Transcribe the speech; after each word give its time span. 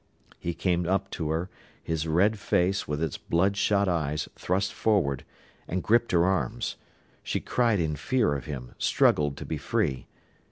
He 0.39 0.55
came 0.55 0.87
up 0.87 1.11
to 1.11 1.29
her, 1.29 1.47
his 1.83 2.07
red 2.07 2.39
face, 2.39 2.87
with 2.87 3.03
its 3.03 3.19
bloodshot 3.19 3.87
eyes, 3.87 4.27
thrust 4.35 4.73
forward, 4.73 5.23
and 5.67 5.83
gripped 5.83 6.11
her 6.11 6.25
arms. 6.25 6.75
She 7.21 7.39
cried 7.39 7.79
in 7.79 7.95
fear 7.95 8.33
of 8.33 8.45
him, 8.45 8.73
struggled 8.79 9.37
to 9.37 9.45
be 9.45 9.57
free. 9.59 10.07